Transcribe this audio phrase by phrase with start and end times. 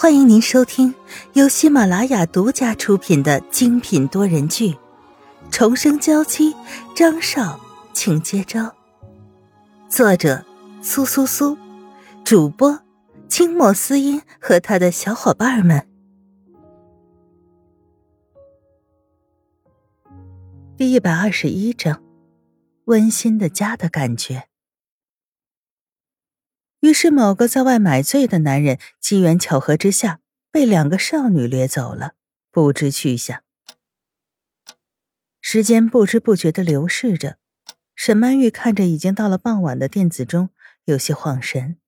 [0.00, 0.94] 欢迎您收听
[1.34, 4.70] 由喜马拉雅独家出品的精品多人剧
[5.50, 6.54] 《重生娇妻》，
[6.96, 7.60] 张少，
[7.92, 8.74] 请接招。
[9.90, 10.42] 作者：
[10.80, 11.54] 苏苏苏，
[12.24, 12.80] 主播：
[13.28, 15.86] 清末思音和他的小伙伴们。
[20.78, 22.02] 第一百二十一章，
[22.86, 24.49] 温馨的家的感觉。
[26.80, 32.14] 于是，某个在外买醉的男人，机缘巧合之下被两个少女掠走了，
[32.50, 33.42] 不知去向。
[35.40, 37.38] 时间不知不觉的流逝着，
[37.94, 40.50] 沈曼玉看着已经到了傍晚的电子钟，
[40.84, 41.78] 有些晃神。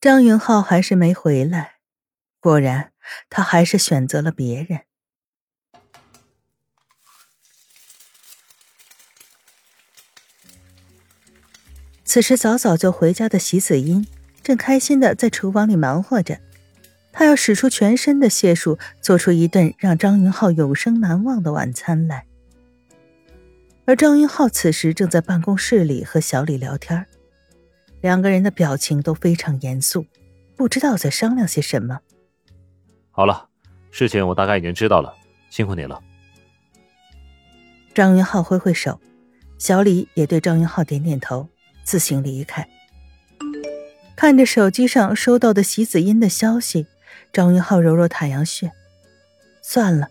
[0.00, 1.76] 张云浩还是没回来，
[2.40, 2.92] 果然，
[3.28, 4.86] 他还是选择了别人。
[12.14, 14.06] 此时早早就回家的席子英，
[14.40, 16.38] 正开心的在厨房里忙活着。
[17.10, 22.24] 他要使出全身的解数，做出一顿让张云浩永生难忘的晚餐来。
[23.84, 27.04] 而张云浩此时正在办公室里和小李聊天，
[28.00, 30.06] 两个人的表情都非常严肃，
[30.54, 31.98] 不知道在商量些什么。
[33.10, 33.48] 好了，
[33.90, 35.12] 事情我大概已经知道了，
[35.50, 36.00] 辛苦你了。
[37.92, 39.00] 张云浩挥挥手，
[39.58, 41.48] 小李也对张云浩点点头。
[41.84, 42.66] 自行离开，
[44.16, 46.86] 看着手机上收到的席子音的消息，
[47.32, 48.72] 张云浩揉揉太阳穴。
[49.62, 50.08] 算了，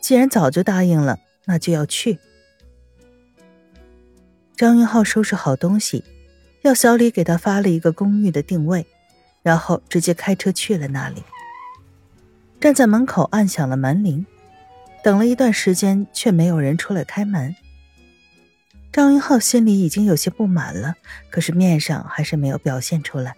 [0.00, 2.18] 既然早就答应了，那就要去。
[4.56, 6.04] 张云浩收拾好东西，
[6.62, 8.86] 要小李给他发了一个公寓的定位，
[9.42, 11.22] 然后直接开车去了那里。
[12.60, 14.24] 站在门口按响了门铃，
[15.02, 17.54] 等了一段时间，却没有人出来开门。
[18.94, 20.94] 张云浩心里已经有些不满了，
[21.28, 23.34] 可是面上还是没有表现出来。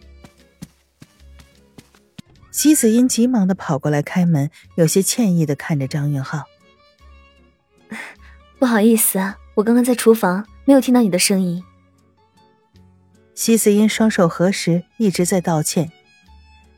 [2.51, 6.45] 席子英急忙的跑过来开门，有些歉意的看着张云浩
[8.61, 11.65] ：“不好意思啊，我刚刚在厨房，没有听到你的声音。”
[13.35, 15.91] 席子英双手合十，一直在道歉。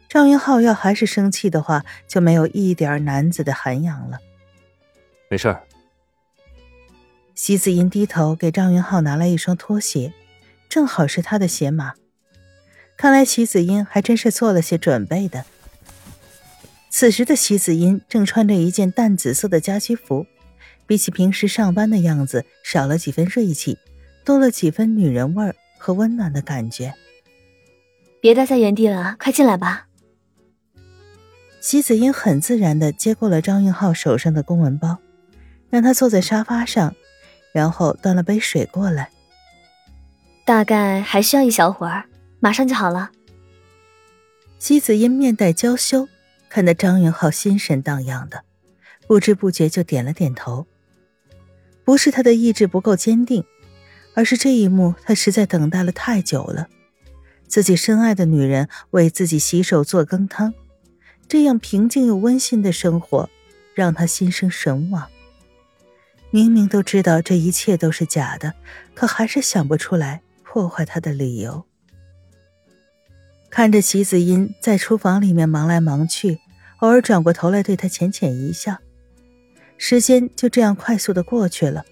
[0.08, 4.20] 张云浩要还是生气的话，就没有一点男子的涵养了。
[5.28, 5.64] 没事儿。
[7.38, 10.12] 席子英低头给张云浩拿来一双拖鞋，
[10.68, 11.94] 正好是他的鞋码。
[12.96, 15.44] 看来席子英还真是做了些准备的。
[16.90, 20.26] 此时的席子英正穿着一件淡紫色的家居服，
[20.84, 23.78] 比起平时上班的样子，少了几分锐气，
[24.24, 26.92] 多了几分女人味儿和温暖的感觉。
[28.20, 29.86] 别待在原地了，快进来吧。
[31.60, 34.98] 席子英很自然的接过了张云浩手上的公文包，
[35.70, 36.96] 让他坐在沙发上。
[37.52, 39.10] 然后端了杯水过来，
[40.44, 42.04] 大概还需要一小会儿，
[42.40, 43.10] 马上就好了。
[44.58, 46.08] 西子音面带娇羞，
[46.48, 48.44] 看得张云浩心神荡漾的，
[49.06, 50.66] 不知不觉就点了点头。
[51.84, 53.44] 不是他的意志不够坚定，
[54.14, 56.68] 而是这一幕他实在等待了太久了。
[57.46, 60.52] 自己深爱的女人为自己洗手做羹汤，
[61.26, 63.30] 这样平静又温馨的生活，
[63.74, 65.08] 让他心生神往。
[66.30, 68.54] 明明都知道这一切都是假的，
[68.94, 71.64] 可还是想不出来破坏他的理由。
[73.50, 76.38] 看着席子音在厨房里面忙来忙去，
[76.80, 78.76] 偶尔转过头来对他浅浅一笑，
[79.78, 81.84] 时间就这样快速的过去了。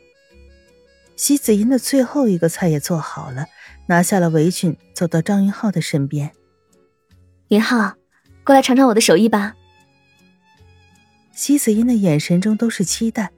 [1.17, 3.47] 席子音的最后一个菜也做好了，
[3.87, 6.31] 拿下了围裙，走到张云浩的身边
[7.49, 7.95] ：“云浩，
[8.45, 9.57] 过来尝尝我的手艺吧。”
[11.33, 13.33] 席子音的眼神中都是期待。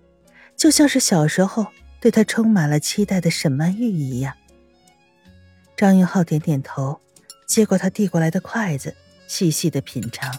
[0.58, 1.69] 就像是小时候
[2.00, 4.34] 对他充满了期待的沈曼玉一样。
[5.76, 7.00] 张云浩点点头，
[7.46, 8.94] 接过他递过来的筷子，
[9.28, 10.36] 细细的品尝。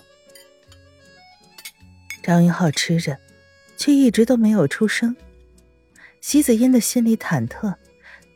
[2.21, 3.17] 张云浩吃着，
[3.77, 5.15] 却一直都没有出声。
[6.19, 7.73] 席子音的心里忐忑，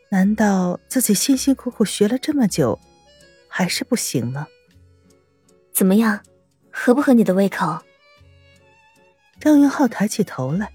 [0.08, 2.80] 难道自己辛辛苦苦学了这么久，
[3.46, 4.48] 还是不行吗？
[5.70, 6.22] 怎么样，
[6.70, 7.78] 合不合你的胃口？
[9.38, 10.73] 张云浩抬起头来。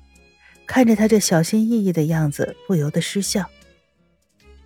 [0.69, 3.43] 看着他这小心翼翼的样子，不由得失笑。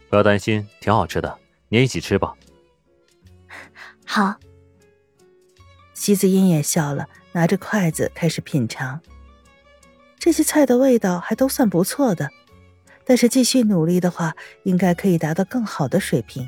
[0.09, 1.39] 不要担心，挺好吃的，
[1.69, 2.33] 你也一起吃吧。
[4.05, 4.35] 好。
[5.93, 8.99] 席子英也笑了，拿着筷子开始品尝。
[10.19, 12.29] 这些菜的味道还都算不错的，
[13.05, 16.45] 但是继续努力的话，应该可以达到更好的水平。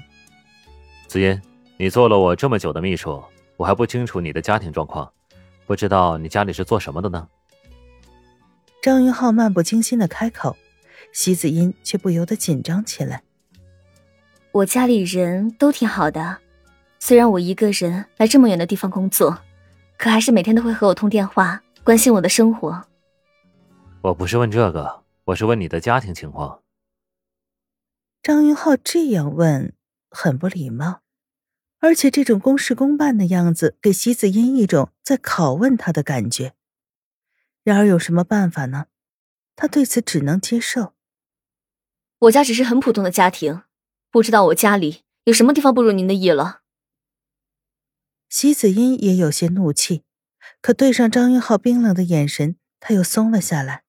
[1.07, 1.41] 子音，
[1.77, 3.23] 你做了我这么久的秘书，
[3.55, 5.09] 我还不清楚你的家庭状况，
[5.65, 7.25] 不知道你家里是做什么的呢？
[8.85, 10.55] 张云浩漫不经心的开口，
[11.11, 13.23] 席子音却不由得紧张起来。
[14.51, 16.37] 我家里人都挺好的，
[16.99, 19.39] 虽然我一个人来这么远的地方工作，
[19.97, 22.85] 可还是每天都会和我通电话，关心我的生活。
[24.03, 26.61] 我不是问这个，我是问你的家庭情况。
[28.21, 29.73] 张云浩这样问，
[30.11, 30.99] 很不礼貌，
[31.79, 36.53] 而且这种公事公办的样子，给席子音一种在拷问他的感觉。
[37.65, 38.85] 然而有什么办法呢？
[39.55, 40.93] 他对此只能接受。
[42.19, 43.63] 我家只是很普通的家庭，
[44.11, 46.61] 不知道我家里有什么地方不如您的意了。
[48.29, 50.03] 席子音也有些怒气，
[50.61, 53.83] 可对上张云浩冰冷的眼神，他又松了下来。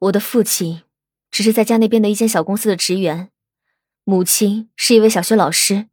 [0.00, 0.82] 我的父亲
[1.30, 3.30] 只是在家那边的一间小公司的职员，
[4.02, 5.88] 母亲是一位小学老师，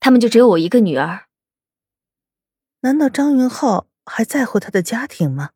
[0.00, 1.26] 他们就只有我一个女儿。
[2.80, 5.50] 难道张云浩还在乎他的家庭吗？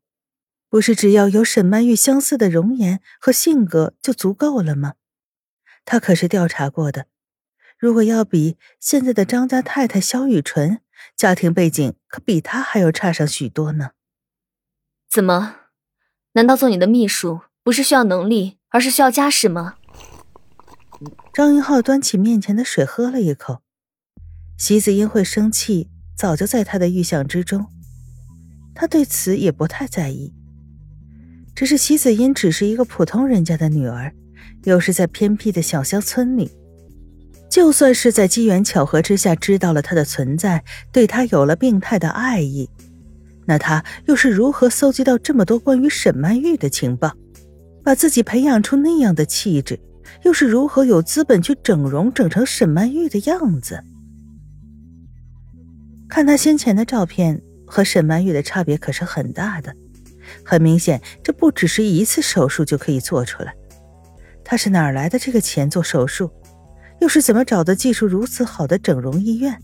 [0.70, 4.94] 不是只要有沈曼玉相似的容颜和性格就足够了吗？
[5.84, 7.06] 他可是调查过的，
[7.76, 10.80] 如果要比现在的张家太太萧雨纯，
[11.16, 13.90] 家庭背景可比他还要差上许多呢。
[15.10, 15.56] 怎么？
[16.34, 17.40] 难道做你的秘书？
[17.64, 19.74] 不是需要能力，而是需要家世吗？
[21.32, 23.62] 张云浩端起面前的水喝了一口。
[24.56, 27.66] 席子英会生气，早就在他的预想之中，
[28.74, 30.32] 他对此也不太在意。
[31.60, 34.10] 只是席子英只是一个普通人家的女儿，
[34.64, 36.50] 又是在偏僻的小乡村里，
[37.50, 42.66] 就算是在机缘巧合之下知道了他的存在，对他有了病态的爱意，
[43.44, 47.12] 那他又是如何搜集到这么多关于沈曼玉的情报？
[47.84, 49.78] 把自己培养出那样的气质，
[50.24, 53.84] 又是如何有资本去整容整成沈曼玉的样子？
[56.08, 59.76] 看他先前的照片和沈曼玉的差别可是很大的，
[60.44, 63.54] 很明显，这不只是一次手术就可以做出来。
[64.44, 66.30] 他是哪来的这个钱做手术？
[67.00, 69.62] 又是怎么找的技术如此好的整容医院？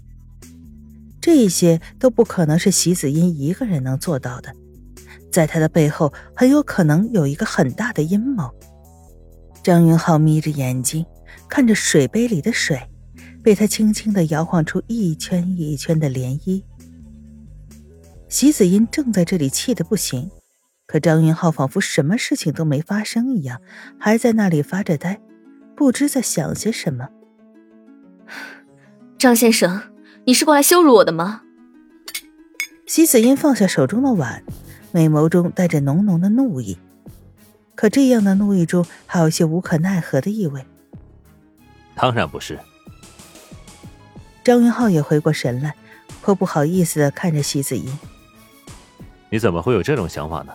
[1.20, 4.54] 这一些都不可能是席子音一个人能做到的。
[5.32, 8.48] 在他的背后，很有可能有一个很大的阴谋。
[9.62, 11.04] 张云浩眯着眼睛，
[11.48, 12.80] 看着水杯里的水，
[13.42, 16.62] 被他轻轻的摇晃出一圈一圈的涟漪。
[18.28, 20.30] 席子音正在这里气得不行，
[20.86, 23.60] 可张云浩仿佛什么事情都没发生一样，
[23.98, 25.20] 还在那里发着呆，
[25.76, 27.08] 不知在想些什么。
[29.18, 29.82] 张先生，
[30.24, 31.42] 你是过来羞辱我的吗？
[32.86, 34.42] 席子音放下手中的碗。
[34.92, 36.78] 美眸中带着浓浓的怒意，
[37.74, 40.64] 可这样的怒意中还有些无可奈何的意味。
[41.94, 42.58] 当然不是。
[44.42, 45.74] 张云浩也回过神来，
[46.22, 47.98] 颇不好意思的看着席子音
[49.28, 50.54] ：“你怎么会有这种想法呢？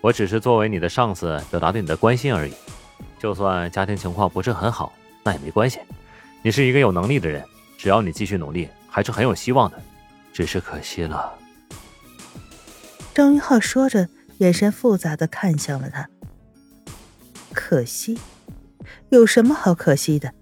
[0.00, 2.52] 我只是作为你的上司，表达对你的关心而已。
[3.18, 4.92] 就算家庭情况不是很好，
[5.22, 5.78] 那也没关系。
[6.42, 7.44] 你是一个有能力的人，
[7.76, 9.78] 只要你继续努力，还是很有希望的。
[10.32, 11.34] 只是可惜了。”
[13.12, 14.08] 张云浩说着，
[14.38, 16.08] 眼神复杂的看向了他。
[17.52, 18.18] 可惜，
[19.10, 20.32] 有什么好可惜的？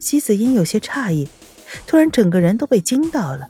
[0.00, 1.28] 席子音有些诧异，
[1.86, 3.48] 突然整个人都被惊到了。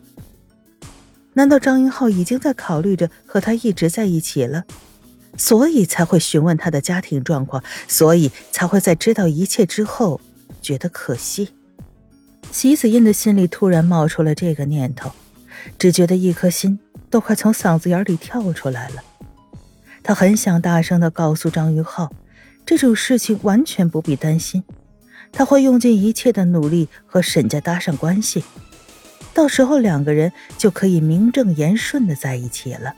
[1.35, 4.65] 难道张云浩已经在考虑着和他一直在一起了，
[5.37, 10.21] 所以才会询问他的家庭状况，所以才会在知道一切之后
[10.61, 11.51] 觉得可惜？
[12.51, 15.13] 席子印的心里突然冒出了这个念头，
[15.79, 16.79] 只觉得一颗心。
[17.11, 19.05] 都快从嗓子眼里跳出来了，
[20.03, 22.11] 他很想大声的告诉张云浩，
[22.65, 24.65] 这种事情完全不必担心，
[25.31, 28.43] 他会用尽一切的努力和沈家搭上关系，
[29.35, 32.95] 到时候两个人就可以名正言顺的在一起了。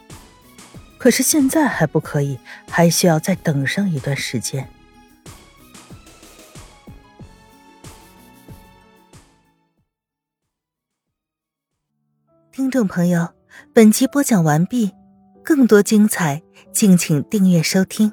[0.98, 2.38] 可是现在还不可以，
[2.68, 4.68] 还需要再等上一段时间。
[12.50, 13.28] 听众朋友。
[13.72, 14.92] 本集播讲完毕，
[15.44, 18.12] 更多精彩，敬请订阅收听。